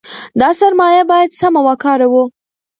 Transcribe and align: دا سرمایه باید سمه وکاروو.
دا 0.39 0.49
سرمایه 0.59 1.03
باید 1.11 1.31
سمه 1.39 1.61
وکاروو. 1.67 2.23